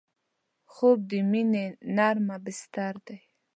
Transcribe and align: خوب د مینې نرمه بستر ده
خوب 0.73 0.97
د 1.09 1.11
مینې 1.31 1.65
نرمه 1.95 2.37
بستر 2.43 2.93
ده 3.05 3.15